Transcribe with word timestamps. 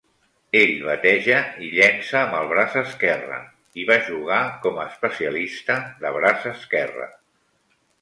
Ell 0.59 0.71
bateja 0.85 1.37
i 1.65 1.69
llença 1.73 2.15
amb 2.21 2.39
el 2.39 2.49
braç 2.55 2.79
esquerre 2.83 3.39
i 3.83 3.87
va 3.93 4.01
jugar 4.09 4.43
com 4.67 4.83
a 4.83 4.89
especialista 4.95 5.81
de 6.05 6.17
braç 6.21 6.53
esquerre. 6.57 7.11